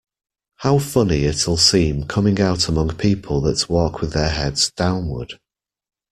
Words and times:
How 0.55 0.79
funny 0.79 1.25
it’ll 1.25 1.57
seem 1.57 2.07
coming 2.07 2.41
out 2.41 2.67
among 2.67 2.95
people 2.97 3.39
that 3.41 3.69
walk 3.69 4.01
with 4.01 4.13
their 4.13 4.29
heads 4.31 4.71
downward! 4.75 5.37